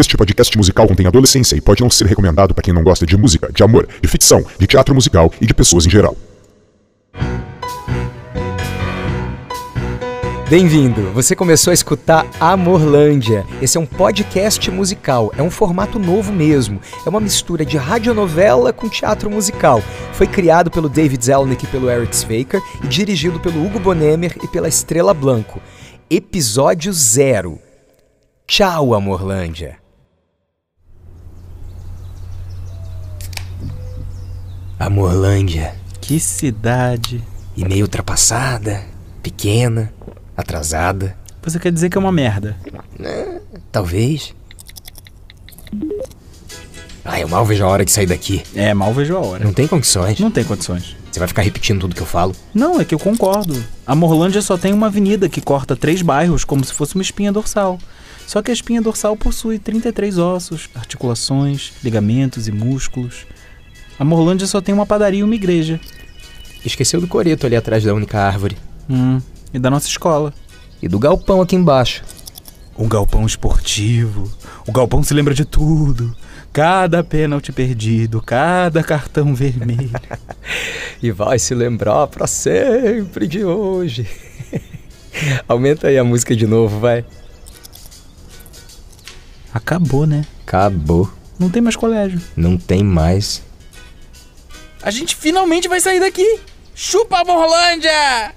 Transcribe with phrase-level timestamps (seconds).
[0.00, 3.18] Este podcast musical contém adolescência e pode não ser recomendado para quem não gosta de
[3.18, 6.16] música, de amor, de ficção, de teatro musical e de pessoas em geral.
[10.48, 11.12] Bem-vindo!
[11.12, 13.44] Você começou a escutar Amorlândia.
[13.60, 16.80] Esse é um podcast musical, é um formato novo mesmo.
[17.04, 19.82] É uma mistura de radionovela com teatro musical.
[20.14, 24.48] Foi criado pelo David Zelnick e pelo Eric Svaker e dirigido pelo Hugo Bonemer e
[24.48, 25.60] pela Estrela Blanco.
[26.08, 27.58] Episódio zero.
[28.46, 29.89] Tchau, Amorlândia!
[34.80, 35.74] Amorlândia.
[36.00, 37.22] Que cidade.
[37.54, 38.82] E meio ultrapassada,
[39.22, 39.92] pequena,
[40.34, 41.14] atrasada.
[41.42, 42.56] Você quer dizer que é uma merda?
[42.98, 44.34] É, talvez.
[47.04, 48.42] Ah, eu mal vejo a hora de sair daqui.
[48.54, 49.44] É, mal vejo a hora.
[49.44, 50.18] Não tem condições.
[50.18, 50.96] Não tem condições.
[51.12, 52.34] Você vai ficar repetindo tudo que eu falo?
[52.54, 53.62] Não, é que eu concordo.
[53.86, 57.30] A Morlândia só tem uma avenida que corta três bairros como se fosse uma espinha
[57.30, 57.78] dorsal.
[58.26, 63.26] Só que a espinha dorsal possui 33 ossos, articulações, ligamentos e músculos.
[64.00, 65.78] A Morlândia só tem uma padaria e uma igreja.
[66.64, 68.56] Esqueceu do coreto ali atrás da única árvore.
[68.88, 69.20] Hum,
[69.52, 70.32] e da nossa escola.
[70.80, 72.02] E do galpão aqui embaixo.
[72.78, 74.32] O galpão esportivo.
[74.66, 76.16] O galpão se lembra de tudo.
[76.50, 79.90] Cada pênalti perdido, cada cartão vermelho.
[81.02, 84.08] e vai se lembrar para sempre de hoje.
[85.46, 87.04] Aumenta aí a música de novo, vai.
[89.52, 90.24] Acabou, né?
[90.46, 91.12] Acabou.
[91.38, 92.18] Não tem mais colégio.
[92.34, 93.49] Não tem mais.
[94.82, 96.40] A gente finalmente vai sair daqui.
[96.74, 98.34] Chupa a Morlândia!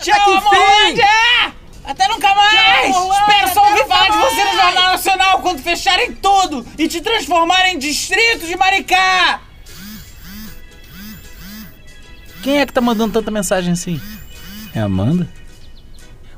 [0.00, 1.54] Tchau, Morlândia!
[1.84, 2.92] Até nunca mais!
[2.92, 7.00] Tchau, Espero só ouvir falar de você no Jornal Nacional quando fecharem tudo e te
[7.00, 9.40] transformarem em distrito de Maricá!
[12.42, 14.00] Quem é que tá mandando tanta mensagem assim?
[14.74, 15.28] É a Amanda?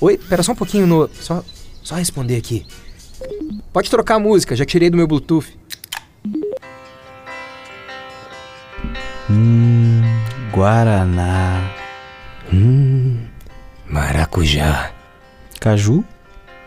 [0.00, 1.08] Oi, pera só um pouquinho, no.
[1.20, 1.42] Só,
[1.82, 2.66] só responder aqui.
[3.72, 5.46] Pode trocar a música, já tirei do meu Bluetooth.
[9.30, 10.02] Hum,
[10.52, 11.70] Guaraná.
[12.52, 13.18] Hum,
[13.86, 14.90] maracujá.
[15.60, 16.04] Caju?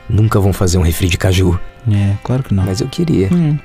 [0.09, 1.59] Nunca vão fazer um refri de caju.
[1.87, 2.65] É, claro que não.
[2.65, 3.29] Mas eu queria.
[3.31, 3.59] Hum.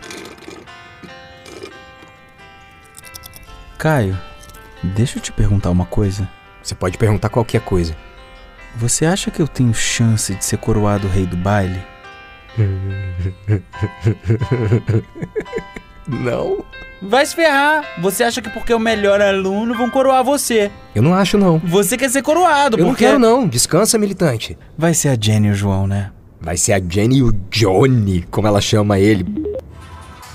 [3.78, 4.19] Caio,
[4.83, 6.28] deixa eu te perguntar uma coisa.
[6.62, 7.97] Você pode perguntar qualquer coisa.
[8.77, 11.81] Você acha que eu tenho chance de ser coroado rei do baile?
[16.07, 16.65] Não.
[17.01, 17.85] Vai se ferrar.
[18.01, 20.71] Você acha que porque é o melhor aluno vão coroar você?
[20.95, 21.59] Eu não acho, não.
[21.59, 23.05] Você quer ser coroado, Eu porque...
[23.05, 23.47] não quero, não.
[23.49, 24.57] Descansa, militante.
[24.79, 26.11] Vai ser a Jenny e o João, né?
[26.41, 29.25] Vai ser a Jenny e o Johnny, como ela chama ele.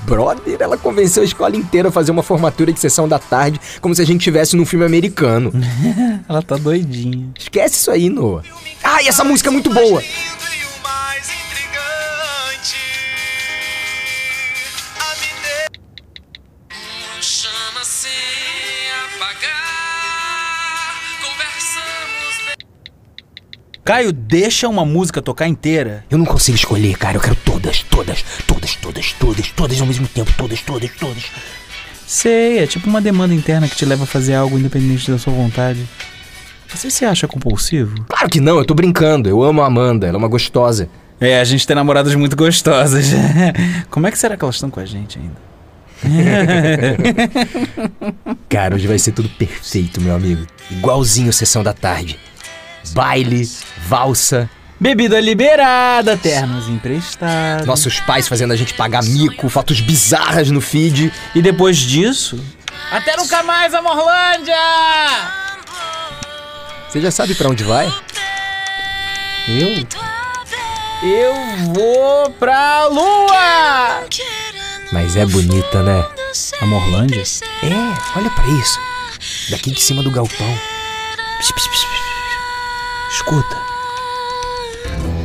[0.05, 3.93] Brother, ela convenceu a escola inteira a fazer uma formatura de sessão da tarde, como
[3.93, 5.51] se a gente estivesse num filme americano.
[6.27, 7.29] ela tá doidinha.
[7.37, 8.41] Esquece isso aí, Noah.
[8.81, 10.01] Ai, essa música é muito boa!
[23.87, 26.03] Caio, deixa uma música tocar inteira.
[26.11, 27.15] Eu não consigo escolher, cara.
[27.15, 30.29] Eu quero todas, todas, todas, todas, todas, todas ao mesmo tempo.
[30.37, 31.23] Todas, todas, todas.
[32.05, 35.31] Sei, é tipo uma demanda interna que te leva a fazer algo independente da sua
[35.31, 35.87] vontade.
[36.67, 37.95] Você se acha compulsivo?
[38.09, 39.29] Claro que não, eu tô brincando.
[39.29, 40.89] Eu amo a Amanda, ela é uma gostosa.
[41.17, 43.07] É, a gente tem namoradas muito gostosas.
[43.89, 45.37] Como é que será que elas estão com a gente ainda?
[48.49, 50.45] Cara, hoje vai ser tudo perfeito, meu amigo.
[50.69, 52.19] Igualzinho sessão da tarde.
[52.93, 53.49] Baile,
[53.87, 54.49] valsa.
[54.79, 57.65] Bebida liberada, ternos emprestados.
[57.65, 61.11] Nossos pais fazendo a gente pagar mico, fotos bizarras no feed.
[61.33, 62.39] E depois disso.
[62.91, 64.55] Até nunca mais, Amorlândia!
[66.87, 67.91] Você já sabe para onde vai?
[69.47, 69.87] Eu?
[71.03, 71.33] Eu
[71.73, 74.05] vou pra lua!
[74.91, 76.05] Mas é bonita, né?
[76.61, 77.21] A Morlândia?
[77.63, 78.79] É, olha para isso.
[79.51, 80.53] Daqui de cima do galpão.
[81.39, 81.85] Pss, pss, pss,
[83.11, 83.57] Escuta.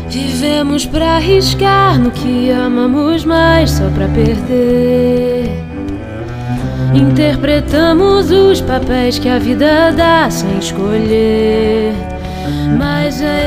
[0.08, 5.48] Vivemos pra arriscar no que amamos mais só pra perder.
[6.92, 11.94] Interpretamos os papéis que a vida dá sem escolher.
[12.76, 13.38] Mas a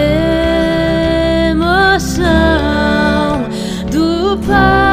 [1.52, 3.44] emoção
[3.92, 4.85] do palco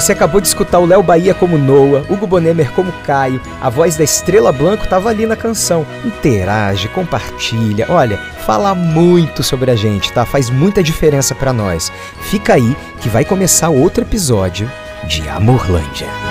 [0.00, 3.96] você acabou de escutar o Léo Bahia como Noah, Hugo Bonemer como Caio, a voz
[3.96, 5.86] da Estrela Blanco tava ali na canção.
[6.02, 8.16] Interage, compartilha, olha,
[8.46, 10.24] fala muito sobre a gente, tá?
[10.24, 11.92] Faz muita diferença para nós.
[12.22, 14.70] Fica aí que vai começar outro episódio
[15.06, 16.29] de Amorlândia.